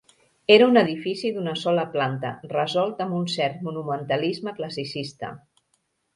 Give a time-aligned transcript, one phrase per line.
[0.53, 5.33] Era un edifici d'una sola planta resolt amb un cert monumentalisme classicista.